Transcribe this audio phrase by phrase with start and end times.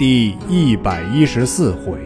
[0.00, 2.00] 第一百一十四回，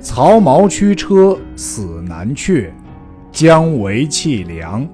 [0.00, 2.72] 曹毛驱车死难阙，
[3.30, 4.88] 姜维弃粮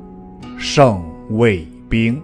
[0.58, 2.20] 胜魏兵。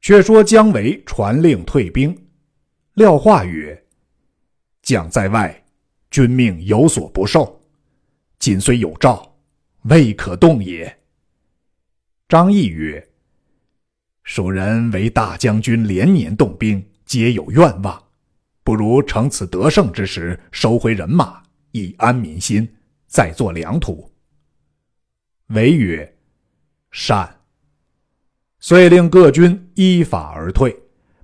[0.00, 2.16] 却说姜维传令退兵，
[2.92, 3.84] 廖化曰
[4.82, 5.64] ：“将在外，
[6.12, 7.60] 君命有所不受，
[8.38, 9.34] 今虽有诏，
[9.86, 10.96] 未可动也。”
[12.30, 13.04] 张翼曰。
[14.24, 18.02] 蜀人为大将军，连年动兵，皆有愿望，
[18.64, 21.42] 不如乘此得胜之时，收回人马，
[21.72, 22.66] 以安民心，
[23.06, 24.10] 再作良土。
[25.48, 26.16] 韦曰
[26.90, 27.36] ：“善。”
[28.60, 30.74] 遂令各军依法而退，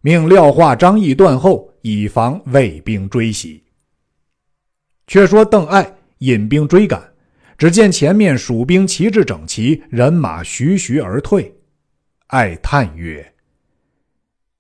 [0.03, 3.65] 命廖化、张翼断后，以防魏兵追袭。
[5.07, 7.03] 却说邓艾引兵追赶，
[7.57, 11.57] 只见前面蜀兵旗帜整齐，人马徐徐而退。
[12.31, 13.35] 爱叹曰：“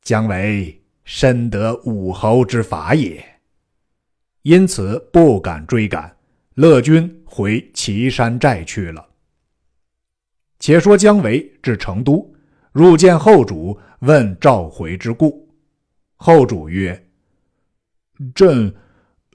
[0.02, 3.24] 姜维深得武侯之法也。”
[4.42, 6.16] 因此不敢追赶，
[6.54, 9.06] 乐军回岐山寨去了。
[10.58, 12.34] 且说姜维至成都，
[12.72, 15.48] 入见后主，问召回之故。
[16.16, 17.00] 后主曰
[18.34, 18.74] ：“朕，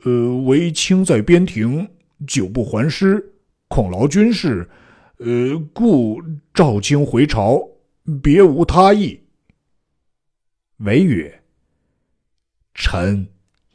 [0.04, 1.88] 呃，为卿在边庭，
[2.28, 3.34] 久不还师，
[3.70, 4.70] 恐劳军事，
[5.20, 6.22] 呃，故
[6.54, 7.66] 召卿回朝。”
[8.22, 9.20] 别无他意。
[10.78, 11.44] 韦曰
[12.76, 13.28] ：“臣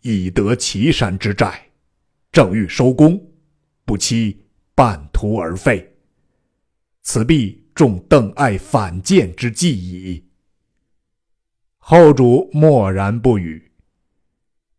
[0.02, 1.60] 已得岐山之寨，
[2.30, 3.32] 正欲收功，
[3.84, 5.96] 不期半途而废，
[7.02, 10.24] 此必中邓艾反间之计矣。”
[11.82, 13.72] 后主默然不语。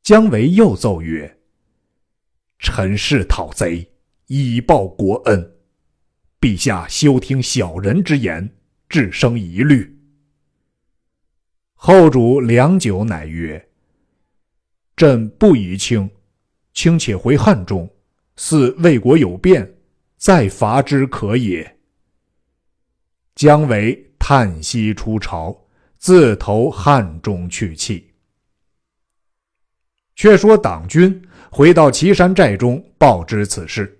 [0.01, 1.39] 姜维又奏曰
[2.57, 3.91] ：“臣是讨贼，
[4.27, 5.57] 以报国恩。
[6.39, 8.57] 陛下休听小人之言。”
[8.91, 9.97] 致生疑虑。
[11.73, 13.69] 后主良久，乃曰
[14.97, 16.07] ：“朕不疑卿，
[16.73, 17.89] 卿且回汉中，
[18.35, 19.73] 似魏国有变，
[20.17, 21.77] 再伐之可也。”
[23.33, 25.57] 姜维叹息出朝，
[25.97, 28.11] 自投汉中去气。
[30.15, 33.99] 却说党军回到岐山寨中，报知此事。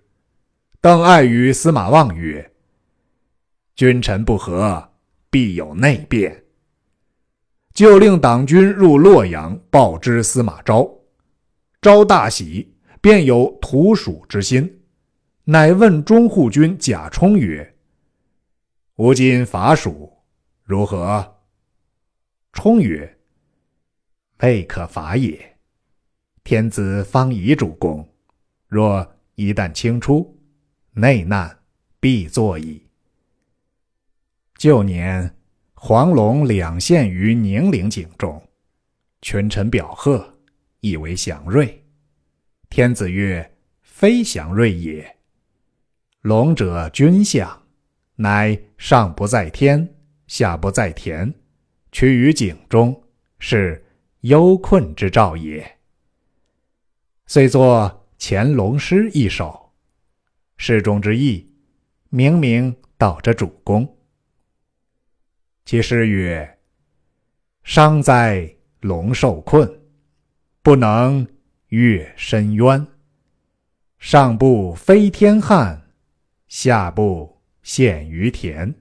[0.79, 2.51] 邓艾与司马望曰：
[3.75, 4.90] 君臣不和，
[5.31, 6.43] 必有内变。
[7.73, 10.87] 就令党军入洛阳，报知司马昭。
[11.81, 14.81] 昭大喜，便有图蜀之心，
[15.45, 17.75] 乃问中护军贾充曰
[18.97, 20.11] ：“吾今伐蜀，
[20.63, 21.37] 如何？”
[22.53, 23.17] 充曰
[24.43, 25.57] ：“未可伐也。
[26.43, 28.07] 天子方以主公，
[28.67, 30.37] 若一旦清出，
[30.91, 31.57] 内难
[31.99, 32.85] 必作矣。”
[34.61, 35.37] 旧年，
[35.73, 38.39] 黄龙两陷于宁陵井中，
[39.23, 40.37] 群臣表贺，
[40.81, 41.83] 以为祥瑞。
[42.69, 45.17] 天子曰：“非祥瑞也。
[46.21, 47.63] 龙者君相，
[48.17, 49.95] 乃上不在天，
[50.27, 51.33] 下不在田，
[51.91, 53.03] 趋于井中，
[53.39, 53.83] 是
[54.19, 55.79] 忧困之兆也。”
[57.25, 57.89] 遂作
[58.19, 59.71] 《乾隆诗》一首，
[60.57, 61.51] 诗中之意，
[62.09, 63.97] 明明道着主公。
[65.63, 66.57] 其诗曰
[67.63, 69.81] ：“伤哉龙受困，
[70.61, 71.25] 不能
[71.67, 72.85] 越深渊。
[73.99, 75.89] 上不飞天汉，
[76.47, 78.73] 下不陷于田。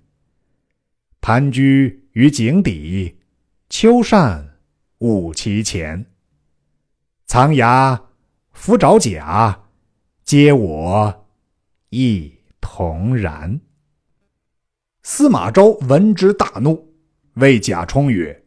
[1.20, 3.18] 盘踞于井底，
[3.68, 4.58] 秋扇
[4.98, 6.06] 舞其前。
[7.26, 8.02] 藏牙
[8.52, 9.68] 伏爪甲，
[10.24, 11.28] 皆我
[11.90, 13.60] 一同然。”
[15.02, 16.92] 司马昭闻之大怒，
[17.34, 18.44] 谓贾充曰：“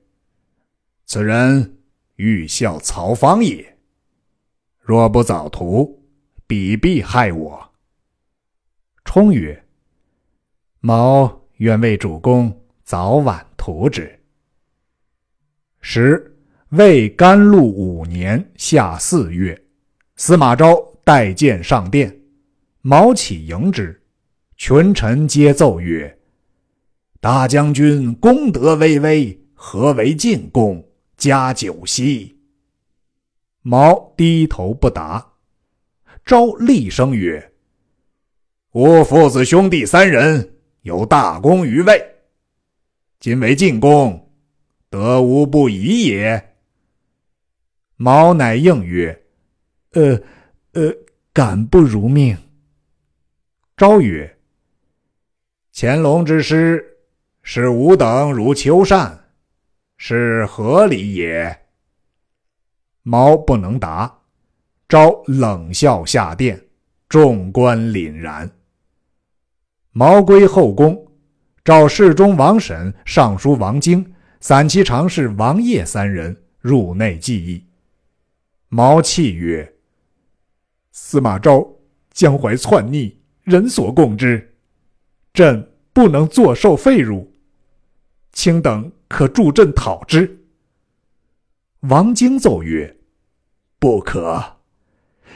[1.06, 1.80] 此人
[2.18, 3.78] 欲效曹芳也。
[4.80, 6.04] 若不早图，
[6.46, 7.72] 彼必害我。”
[9.04, 9.66] 充曰
[10.80, 14.20] ：“某愿为主公早晚图之。”
[15.82, 16.38] 时
[16.70, 19.60] 魏甘露五年夏四月，
[20.18, 22.16] 司马昭带剑上殿，
[22.82, 24.00] 毛起迎之，
[24.56, 26.16] 群臣皆奏曰。
[27.24, 30.86] 大将军功德巍巍，何为进贡？
[31.16, 32.38] 加酒席。
[33.62, 35.26] 毛低头不答。
[36.26, 37.54] 昭厉声曰
[38.76, 42.06] ：“吾父子兄弟三人有大功于魏，
[43.22, 44.30] 今为进贡，
[44.90, 46.56] 得无不疑也。”
[47.96, 49.24] 毛乃应曰
[49.96, 50.22] ：“呃，
[50.74, 50.94] 呃，
[51.32, 52.38] 敢不如命。”
[53.78, 54.38] 昭曰
[55.74, 56.86] ：“乾隆之师。”
[57.44, 59.26] 使吾等如秋扇，
[59.98, 61.60] 是何理也？”
[63.04, 64.22] 毛不能答，
[64.88, 66.68] 昭冷笑下殿，
[67.10, 68.50] 众官凛然。
[69.92, 71.06] 毛归后宫，
[71.66, 77.68] 召侍中王审、尚书王经、散骑常侍王业三人入内记议。
[78.70, 79.76] 毛泣曰
[80.94, 81.68] ：“司马昭
[82.14, 84.56] 江淮篡逆，人所共知，
[85.34, 87.30] 朕不能坐受废辱。”
[88.34, 90.40] 卿等可助朕讨之。
[91.82, 92.98] 王经奏曰
[93.80, 94.58] ：“不可。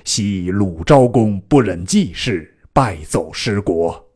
[0.04, 4.10] 昔鲁昭公不忍季氏败走失国，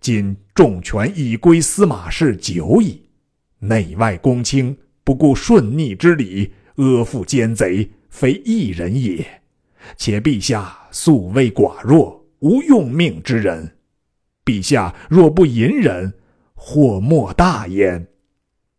[0.00, 3.08] 今重权已归司马氏久矣。
[3.58, 9.42] 内外公卿不顾顺逆之理，阿附奸贼，非一人也。
[9.96, 13.76] 且陛下素未寡弱，无用命之人。
[14.44, 16.12] 陛下若不隐忍，
[16.54, 18.06] 祸莫大焉。”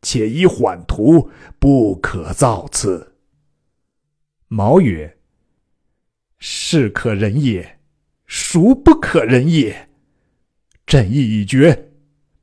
[0.02, 1.30] 且以缓图，
[1.60, 3.16] 不可造次。
[4.48, 5.18] 毛曰
[6.40, 7.80] ：“是可忍也，
[8.26, 9.90] 孰不可忍也？
[10.86, 11.92] 朕意已决，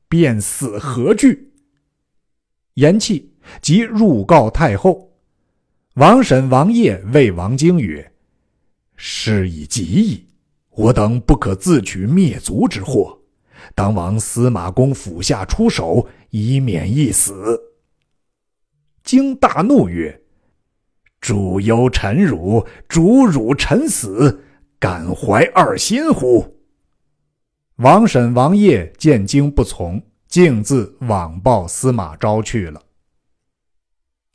[0.07, 1.51] 便死何惧？”
[2.75, 3.25] 言讫，
[3.61, 5.17] 即入告太后。
[5.95, 8.13] 王审、王业谓王经曰
[8.95, 10.27] ：“事已极矣，
[10.69, 13.16] 我等不可自取灭族之祸。”
[13.75, 17.59] 当往司马公府下出手，以免一死。
[19.03, 20.21] 经大怒曰
[21.21, 24.43] ：“主忧臣辱，主辱臣死，
[24.79, 26.57] 敢怀二心乎？”
[27.77, 32.81] 王审、王业见经不从，径自往报司马昭去了。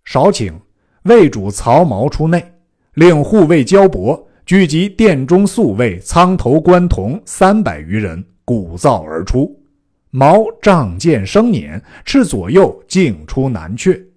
[0.04, 0.54] 少顷，
[1.02, 2.54] 魏主曹髦出内，
[2.94, 8.24] 令护卫焦伯聚集殿中宿卫、仓头官童三百余人。
[8.52, 9.62] 鼓噪而出，
[10.10, 14.08] 毛仗剑生辇，斥左右径出南阙。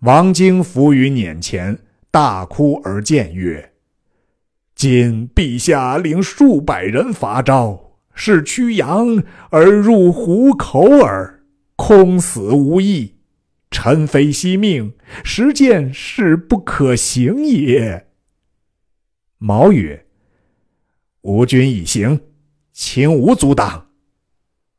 [0.00, 1.78] 王经伏于辇前，
[2.10, 3.72] 大哭而谏曰
[4.76, 11.42] ：“今陛下领数百人伐昭，是驱羊而入虎口耳，
[11.74, 13.14] 空死无益。
[13.70, 14.92] 臣非惜命，
[15.24, 18.08] 实见是不可行也。”
[19.38, 20.04] 毛曰
[21.22, 22.20] ：“吾军已行。”
[22.80, 23.88] 请无阻挡，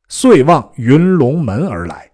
[0.08, 2.12] 遂望云龙门而来。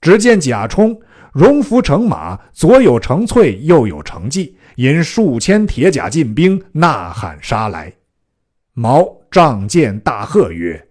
[0.00, 0.96] 只见贾充
[1.32, 7.92] 戎服乘马，左有程翠，右有程济，引数千铁甲进兵，呐喊杀来。
[8.72, 10.88] 毛仗剑大喝曰：“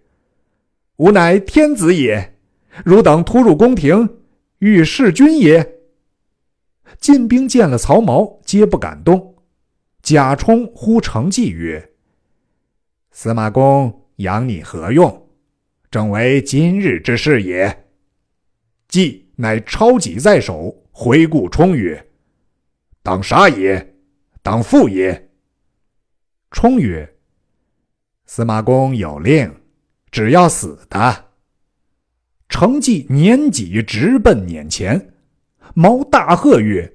[0.96, 2.36] 吾乃天子也！
[2.84, 4.18] 汝等突入宫廷，
[4.58, 5.78] 欲弑君也！”
[7.00, 9.34] 进兵见了曹髦，皆不敢动。
[10.02, 11.90] 贾充呼程济曰：
[13.20, 15.28] 司马公养你何用？
[15.90, 17.84] 正为今日之事也。
[18.86, 22.06] 季乃抄戟在手，回顾冲曰
[23.02, 23.96] ：“当杀也，
[24.40, 25.30] 当复也。”
[26.52, 27.16] 冲曰
[28.24, 29.52] ：“司马公有令，
[30.12, 31.30] 只要死的。”
[32.48, 35.14] 程济拈戟直奔辇前，
[35.74, 36.94] 毛大喝曰：“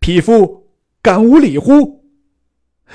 [0.00, 0.72] 匹夫，
[1.02, 2.00] 敢无礼乎！”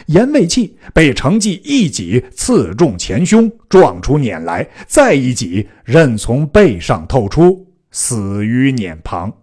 [0.06, 9.34] 言未讫，被程济一戟刺中前胸，撞出辇来，再一戟刃从背上透出，死于辇旁。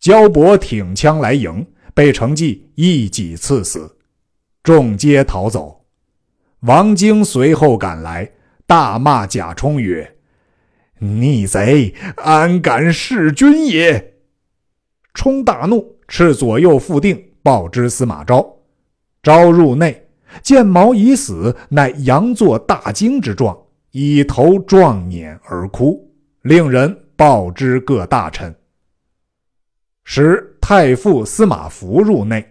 [0.00, 3.98] 焦伯挺枪来迎，被程济一戟刺死，
[4.62, 5.84] 众皆逃走。
[6.60, 8.32] 王经随后赶来，
[8.66, 10.16] 大骂贾充曰
[10.98, 14.14] ：“逆贼，安敢弑君也！”
[15.14, 18.61] 冲大怒，斥左右副定，报之司马昭。
[19.22, 20.04] 昭入内，
[20.42, 23.56] 见毛已死，乃佯作大惊之状，
[23.92, 26.12] 以头撞辇而哭，
[26.42, 28.52] 令人报之各大臣。
[30.02, 32.44] 时太傅司马孚入内，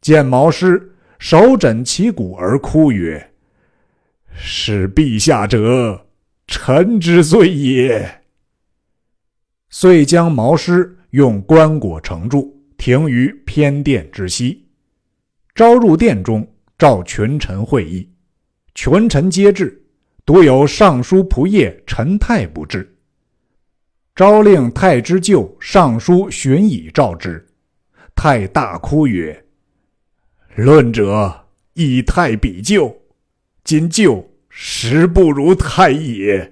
[0.00, 3.30] 见毛尸，手枕其骨而哭曰
[4.34, 6.04] ：“使陛下者，
[6.48, 8.22] 臣之罪也。”
[9.70, 14.66] 遂将毛尸用棺椁盛住，停于偏殿之西。
[15.54, 18.08] 召入殿中，召群臣会议，
[18.74, 19.82] 群臣皆至，
[20.24, 22.96] 独有尚书仆射陈泰不至。
[24.14, 27.46] 昭令太之舅尚书荀以召之，
[28.14, 29.44] 太大哭曰
[30.56, 32.94] ：“论者以太比旧，
[33.62, 36.50] 今旧实不如太也。”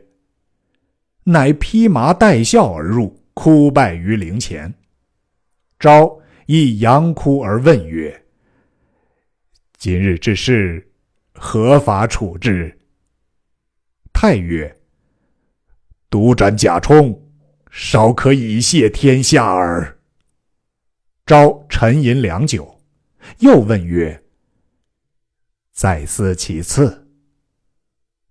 [1.25, 4.75] 乃披麻戴孝而入，哭拜于灵前。
[5.79, 8.20] 昭亦扬哭而问曰：
[9.81, 10.93] 今日之事，
[11.33, 12.79] 合法处置？
[14.13, 14.79] 太曰
[16.11, 17.19] ：“独斩贾充，
[17.71, 19.99] 稍可以谢天下耳。”
[21.25, 22.79] 昭沉吟良久，
[23.39, 24.23] 又问曰
[25.73, 27.09] ：“再思其次。”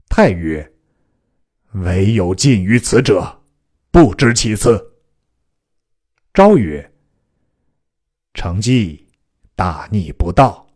[0.07, 0.71] 太曰
[1.73, 3.41] ：“唯有近于此者，
[3.89, 4.99] 不知其次。”
[6.31, 6.93] 昭曰
[8.35, 9.07] ：“成绩
[9.55, 10.68] 大逆不道，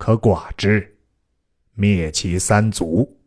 [0.00, 0.96] 可寡之，
[1.74, 3.20] 灭其三族。”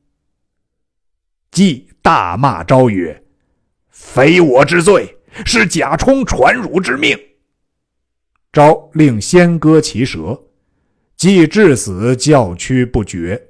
[1.51, 3.23] 既大骂昭曰
[3.89, 5.15] ：“非我之罪，
[5.45, 7.15] 是贾充传汝之命。”
[8.51, 10.43] 昭令先割其舌，
[11.15, 13.49] 既至死叫屈不绝。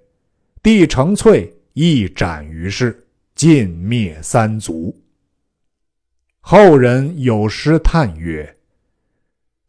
[0.62, 5.02] 帝承瘁，亦斩于市，尽灭三族。
[6.42, 8.58] 后人有诗叹曰：“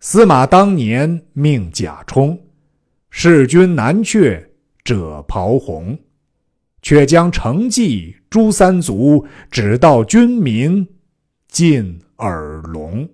[0.00, 2.36] 司马当年命贾充，
[3.16, 4.50] 弑君难却
[4.82, 5.96] 者袍红，
[6.82, 10.86] 却将成绩诛三族，只道君民
[11.46, 13.08] 尽耳聋。”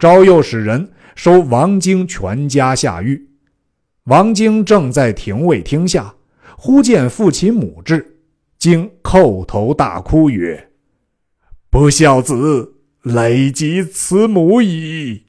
[0.00, 3.28] 昭又使人收王经全家下狱。
[4.04, 6.14] 王经正在廷尉厅下，
[6.56, 8.20] 忽见父其母至，
[8.58, 10.70] 经叩头大哭曰
[11.68, 15.24] ：“不孝子，累及慈母矣。”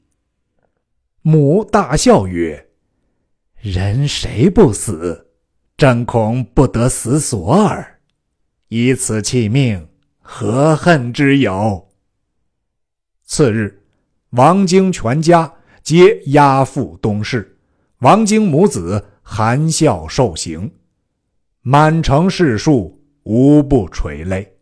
[1.30, 2.70] 母大笑曰
[3.60, 5.28] ：“人谁不死？
[5.76, 8.00] 真恐不得死所耳。
[8.70, 9.90] 以此弃命，
[10.22, 11.90] 何恨之有？”
[13.28, 13.84] 次日。
[14.30, 15.54] 王经全家
[15.84, 17.60] 皆押赴东市，
[18.00, 20.72] 王经母子含笑受刑，
[21.60, 24.56] 满城士庶无不垂泪。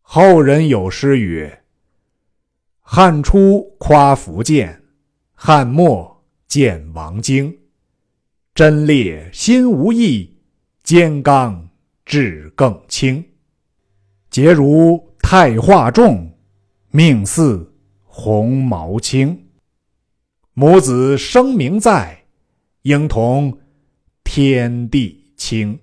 [0.00, 1.64] 后人有诗曰
[2.80, 4.82] ：“汉初夸福建，
[5.40, 7.56] 汉末见王经。
[8.56, 10.36] 贞烈心无异，
[10.82, 11.70] 坚刚
[12.04, 13.24] 志更清。
[14.30, 16.36] 节如太化重，
[16.90, 17.72] 命似。”
[18.20, 19.46] 红毛青，
[20.52, 22.24] 母子声名在，
[22.82, 23.60] 应同
[24.24, 25.78] 天地清。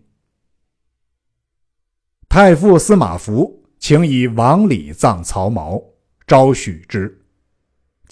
[2.27, 5.81] 太傅司马孚请以王礼葬曹髦，
[6.27, 7.24] 昭许之。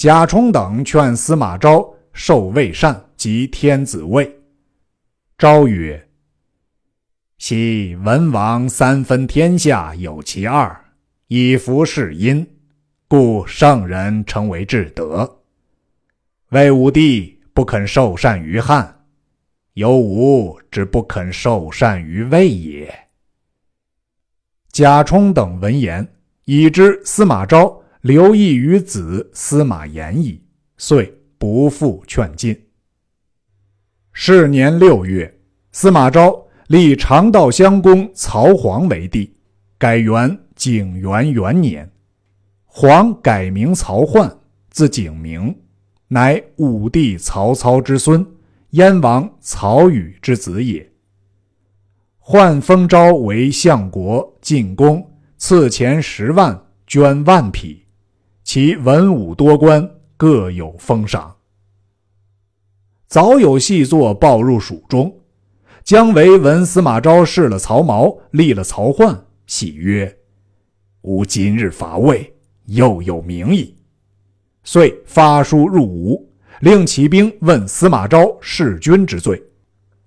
[0.03, 4.37] 贾充等劝司马昭受魏善及天子位，
[5.37, 6.09] 昭曰
[7.39, 10.77] ：“昔文王三分天下有其二，
[11.27, 12.45] 以服是因。”
[13.07, 15.39] 故圣人称为至德。
[16.49, 19.05] 魏武帝不肯受禅于汉，
[19.75, 22.93] 有吾之不肯受禅于魏也。
[24.69, 26.05] 贾充等闻言，
[26.43, 30.43] 已知司马昭留意于子司马炎矣，
[30.75, 32.65] 遂不复劝进。
[34.11, 35.39] 是年六月，
[35.71, 39.33] 司马昭立长道襄公曹皇为帝，
[39.77, 41.89] 改元景元元年。
[42.65, 44.29] 皇改名曹奂，
[44.69, 45.55] 字景明，
[46.09, 48.27] 乃武帝曹操之孙，
[48.71, 50.91] 燕王曹宇之子也。
[52.19, 57.82] 奂封昭为相国、进宫，赐钱十万，捐万匹，
[58.43, 61.35] 其文武多官各有封赏。
[63.07, 65.13] 早有细作报入蜀中，
[65.83, 70.17] 姜维闻司马昭弑了曹髦，立了曹奂，喜曰
[71.01, 72.29] ：“吾今日伐魏。”
[72.67, 73.75] 又有名矣，
[74.63, 76.31] 遂发书入吴，
[76.61, 79.43] 令起兵问司马昭弑君之罪。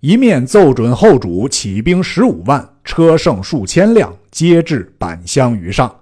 [0.00, 5.94] 一面奏准后主起兵十五万，车胜数千辆，皆至板乡于上。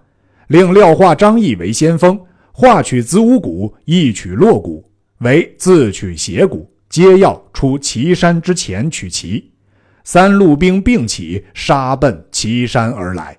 [0.49, 2.21] 令廖化、张翼为先锋，
[2.53, 9.53] 化取子午谷，翼取洛谷，为自取斜谷，皆要出岐山之前取齐。
[10.05, 13.39] 三路兵并起，杀奔岐山而来。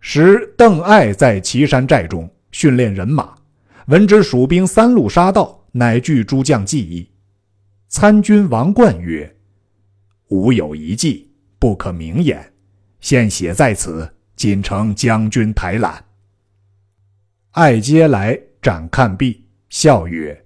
[0.00, 3.34] 时邓艾在岐山寨中训练人马，
[3.86, 7.08] 闻之蜀兵三路杀到，乃据诸将计议。
[7.86, 9.36] 参军王冠曰
[10.30, 12.52] ：“吾有一计，不可明言，
[13.00, 16.04] 现写在此，仅承将军台览。”
[17.52, 20.44] 艾接来展看毕，笑曰：“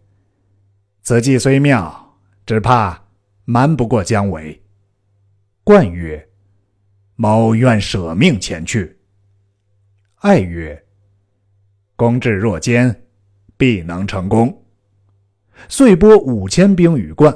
[1.02, 3.02] 此计虽妙，只怕
[3.46, 4.62] 瞒不过姜维。”
[5.64, 6.28] 冠曰
[7.16, 8.98] ：“某愿舍命前去。”
[10.20, 10.84] 爱曰
[11.96, 13.04] ：“公至若坚，
[13.56, 14.62] 必能成功。”
[15.70, 17.34] 遂拨五千兵与冠，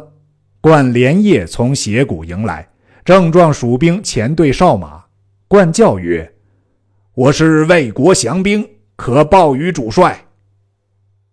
[0.60, 2.68] 冠连夜从斜谷迎来，
[3.02, 5.06] 正撞蜀兵前队哨马。
[5.48, 6.30] 冠叫曰
[7.14, 8.64] ：“我是魏国降兵，
[8.94, 10.26] 可报于主帅。”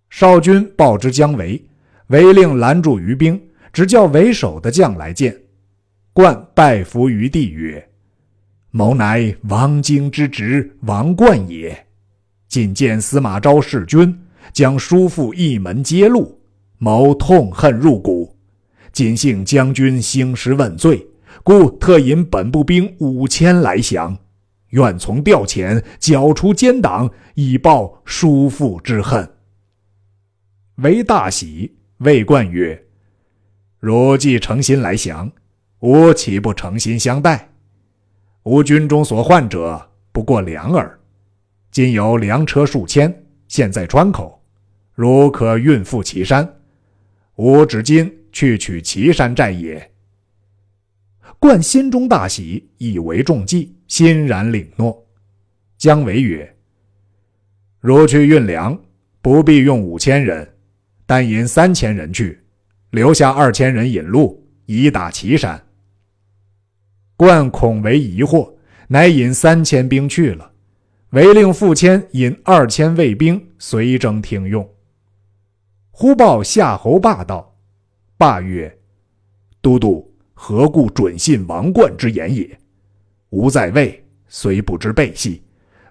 [0.10, 1.64] 少军报之姜维，
[2.08, 3.40] 维令拦住于兵，
[3.72, 5.40] 只叫为首的将来见。
[6.14, 7.90] 冠拜伏于地曰
[8.72, 11.86] ：“某乃王经之侄王冠也。
[12.48, 14.20] 今见司马昭弑君，
[14.52, 16.40] 将叔父一门揭露，
[16.80, 18.36] 某痛恨入骨。
[18.92, 21.06] 今幸将军兴师问罪，
[21.44, 24.18] 故特引本部兵五千来降，
[24.70, 29.30] 愿从调遣，剿除奸党，以报叔父之恨。
[30.78, 32.86] 为大喜，魏冠曰
[33.80, 35.32] ：“汝既诚心来降，
[35.80, 37.50] 吾岂不诚心相待？
[38.44, 41.00] 吾军中所患者不过粮耳，
[41.72, 44.44] 今有粮车数千，现在川口，
[44.94, 46.56] 如可运赴岐山，
[47.36, 49.92] 吾只今。”去取岐山寨也。
[51.40, 55.06] 冠心中大喜，以为中计，欣然领诺。
[55.78, 56.56] 姜维曰
[57.80, 58.80] ：“如去运粮，
[59.22, 60.56] 不必用五千人，
[61.06, 62.40] 但引三千人去，
[62.92, 65.64] 留下二千人引路，以打岐山。”
[67.16, 68.54] 冠恐为疑惑，
[68.88, 70.52] 乃引三千兵去了。
[71.12, 74.70] 唯令傅谦引二千卫兵随征听用。
[75.92, 77.56] 忽报夏侯霸道。
[78.18, 78.78] 霸曰
[79.62, 82.60] ：“都督何故准信王冠之言也？
[83.30, 85.44] 吾在魏，虽不知背细，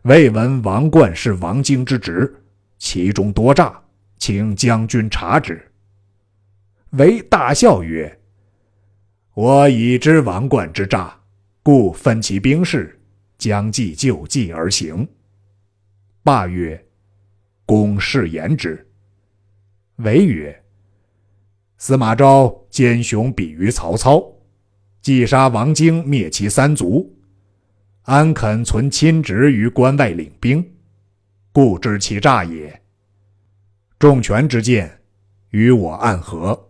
[0.02, 2.34] 未闻王冠是王经之侄，
[2.78, 3.82] 其中多诈，
[4.18, 5.60] 请将军察之。”
[6.90, 8.20] 为大笑曰
[9.34, 11.14] ：“我已知王冠之诈，
[11.62, 12.98] 故分其兵士，
[13.36, 15.06] 将计就计而行。”
[16.22, 16.82] 霸曰
[17.66, 18.86] ：“公是言之。”
[19.96, 20.62] 为曰。
[21.78, 24.24] 司马昭奸雄比于曹操，
[25.02, 27.14] 既杀王经，灭其三族，
[28.06, 30.64] 安肯存亲侄于关外领兵？
[31.50, 32.80] 故知其诈也。
[33.98, 35.00] 重权之见，
[35.50, 36.68] 与我暗合。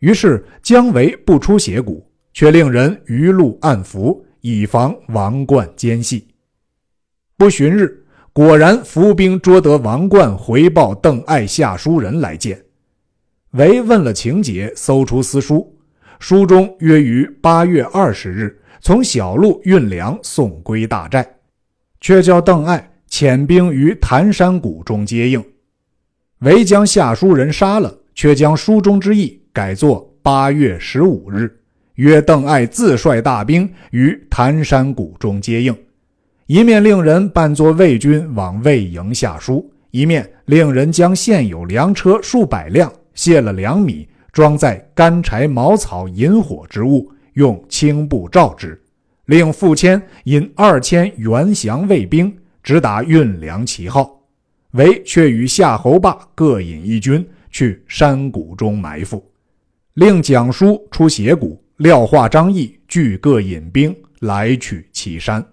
[0.00, 6.26] 于是姜维不出邪谷，却令人于路暗伏，以防王冠奸细。
[7.36, 12.60] 不旬日，果然伏兵捉得王冠，回报邓艾下书人来见。
[13.52, 15.78] 韦问了情节，搜出私书，
[16.18, 21.26] 书中约于八月二十日从小路运粮送归大寨，
[22.00, 25.44] 却叫邓艾遣兵于谭山谷中接应。
[26.38, 31.54] 唯将下书人杀了，却将书中之意改作八月十五日，
[31.96, 35.76] 约邓艾自率大兵于谭山谷中接应，
[36.46, 42.90] 一面令人扮作魏军往魏营下书，一面令人将现有粮车数百辆。
[43.12, 48.80] 卸了粮米，装在干柴、茅草、引火之物，用青布罩之，
[49.26, 54.20] 令傅谦引二千援降卫兵，直打运粮旗号。
[54.72, 59.24] 韦却与夏侯霸各引一军去山谷中埋伏，
[59.94, 65.44] 令蒋叔出斜谷，廖化、张翼俱各引兵来取岐山。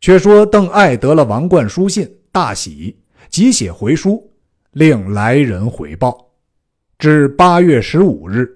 [0.00, 2.96] 却说邓艾得了王冠书信，大喜，
[3.28, 4.28] 即写回书。
[4.72, 6.32] 令来人回报，
[6.98, 8.50] 至八月十五日，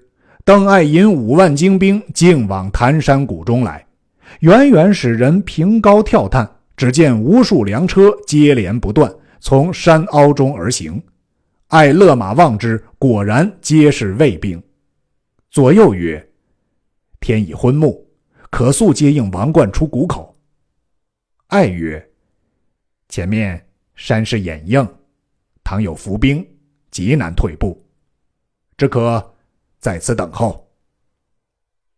[0.47, 3.85] 邓艾引五万精兵径往谭山谷中来，
[4.39, 11.03] 远远使人凭高跳探，只见无数粮车接连不断从山凹中而行。
[11.67, 14.63] 艾勒马望之，果然皆是魏兵。
[15.49, 16.25] 左右曰
[17.19, 18.01] ：“天已昏暮，
[18.49, 20.33] 可速接应王冠出谷口。”
[21.47, 22.01] 艾曰
[23.09, 23.61] ：“前面
[23.95, 24.87] 山势掩映。”
[25.65, 26.47] 倘有伏兵，
[26.89, 27.85] 极难退步，
[28.77, 29.35] 只可
[29.79, 30.67] 在此等候。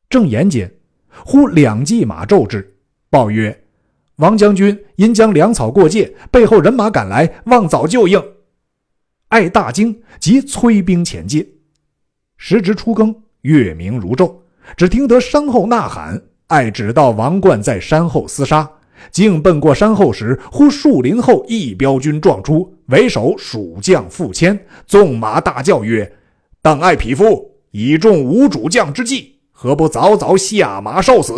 [0.09, 0.71] 正言间，
[1.25, 2.77] 忽两骑马骤至，
[3.09, 3.63] 报曰
[4.17, 8.21] ：“王将军因将粮草过界，背后人马赶来，望早就应。”
[9.29, 11.47] 艾大惊，即催兵前进。
[12.37, 14.35] 时值初更，月明如昼，
[14.75, 16.21] 只听得山后呐喊。
[16.47, 18.69] 艾只道王冠在山后厮杀。
[19.11, 26.11] 竟奔过山后时，忽树林后一彪军撞出，为首蜀将傅谦纵马大叫曰
[26.61, 31.33] ：“邓艾匹夫，以中无主将之计，何不早早下马受死？”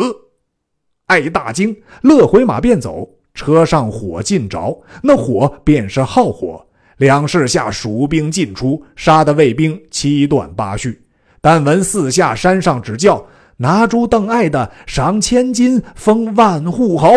[1.07, 3.09] 艾大惊，勒回马便走。
[3.33, 6.65] 车上火尽着，那火便是号火。
[6.97, 11.01] 两市下蜀兵尽出，杀得卫兵七断八续。
[11.39, 13.25] 但闻四下山上只叫
[13.57, 17.07] ：“拿住邓艾的，赏千金，封万户侯。”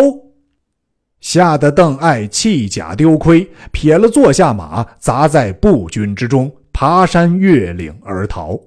[1.19, 8.59] 吓得邓艾弃甲丢盔，撇了坐下马，砸在步军之中，爬山越岭而逃。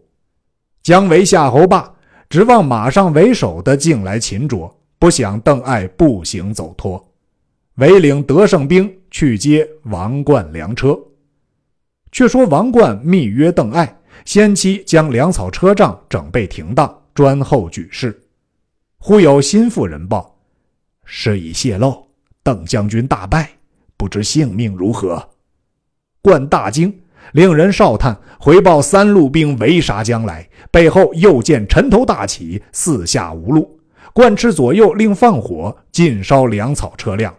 [0.89, 1.95] 姜维、夏侯霸
[2.31, 7.13] 指望马上为首的进来擒捉，不想邓艾步行走脱，
[7.75, 10.99] 唯领得胜兵去接王冠粮车。
[12.11, 18.19] 却说王冠密约邓艾，先期将粮草车仗整备停当，专候举事。
[18.97, 20.39] 忽有心腹人报，
[21.05, 22.03] 事已泄露，
[22.43, 23.51] 邓将军大败，
[23.99, 25.23] 不知性命如何。
[26.23, 26.99] 冠大惊，
[27.33, 33.79] 令人哨探回报三路兵围杀将来，背后又见尘头大起，四下无路。
[34.13, 37.35] 贯斥左右令放火，尽烧粮草车辆。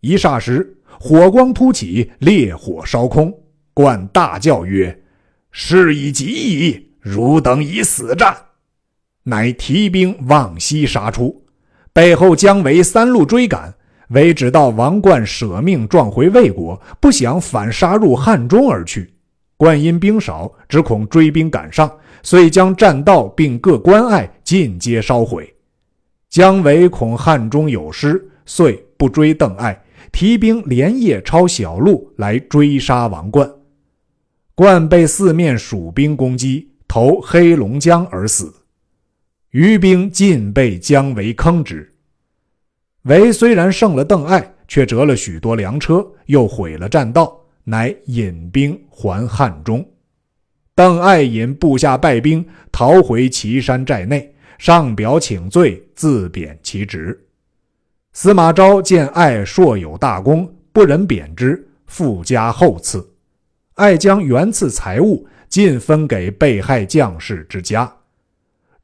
[0.00, 3.32] 一霎时，火光突起，烈火烧空。
[3.74, 5.02] 冠大叫曰
[5.50, 8.36] ：“事已急矣，汝等已死战！”
[9.24, 11.44] 乃提兵往西杀出，
[11.92, 13.74] 背后姜维三路追赶。
[14.08, 19.12] 韦只道王冠舍命撞回魏国，不想反杀入汉中而去。
[19.56, 21.90] 冠因兵少，只恐追兵赶上，
[22.22, 25.52] 遂将栈道并各关隘尽皆烧毁。
[26.30, 33.50] 姜维恐汉中有失，遂不追邓艾，提兵连夜抄小路来追杀王冠。
[34.54, 38.54] 冠被四面蜀兵攻击，投黑龙江而死。
[39.50, 41.94] 余兵尽被姜维坑之。
[43.02, 49.86] 韦虽然胜了邓艾，却折了许多粮车，又毁了栈道，乃引兵还汉中。
[50.74, 57.18] 邓艾引部下败兵逃回岐山寨内，上表请罪，自贬其职。
[58.12, 63.08] 司马昭见艾硕有大功，不忍贬之，复加厚赐。
[63.74, 67.90] 艾将原赐财物尽分给被害将士之家。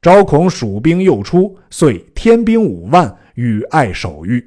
[0.01, 4.45] 昭恐蜀兵又出，遂添兵五万与爱守御。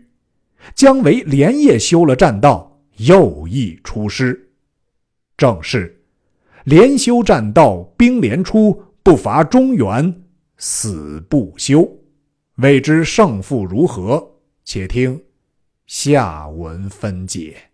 [0.74, 4.51] 姜维连夜修了栈道，又一出师。
[5.37, 6.03] 正是
[6.64, 10.22] 连修栈道，兵连出，不伐中原，
[10.57, 11.88] 死不休。
[12.57, 14.33] 未知胜负如何？
[14.64, 15.22] 且听
[15.87, 17.67] 下文分解。